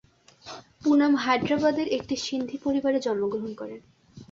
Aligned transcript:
পুনম 0.81 1.13
হায়দ্রাবাদের 1.15 1.87
একটি 1.97 2.15
সিন্ধি 2.25 2.57
পরিবারে 2.65 2.97
জন্মগ্রহণ 2.99 3.51
করেন। 3.53 3.79